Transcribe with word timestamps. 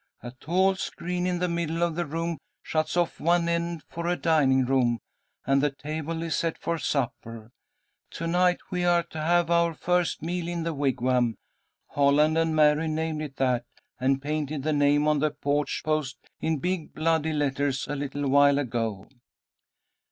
A 0.23 0.31
tall 0.31 0.73
screen 0.77 1.27
in 1.27 1.37
the 1.37 1.47
middle 1.47 1.83
of 1.83 1.93
the 1.93 2.07
room 2.07 2.39
shuts 2.63 2.97
off 2.97 3.19
one 3.19 3.47
end 3.47 3.83
for 3.87 4.07
a 4.07 4.15
dining 4.15 4.65
room, 4.65 4.97
and 5.45 5.61
the 5.61 5.69
table 5.69 6.23
is 6.23 6.35
set 6.35 6.57
for 6.57 6.79
supper. 6.79 7.51
To 8.13 8.25
night 8.25 8.57
we 8.71 8.83
are 8.83 9.03
to 9.03 9.21
have 9.21 9.51
our 9.51 9.75
first 9.75 10.23
meal 10.23 10.47
in 10.47 10.63
the 10.63 10.73
wigwam. 10.73 11.35
Holland 11.89 12.35
and 12.35 12.55
Mary 12.55 12.87
named 12.87 13.21
it 13.21 13.35
that, 13.35 13.65
and 13.99 14.19
painted 14.23 14.63
the 14.63 14.73
name 14.73 15.07
on 15.07 15.19
the 15.19 15.29
porch 15.29 15.83
post 15.85 16.17
in 16.39 16.57
big 16.57 16.95
bloody 16.95 17.31
letters 17.31 17.87
a 17.87 17.95
little 17.95 18.27
while 18.27 18.57
ago. 18.57 19.07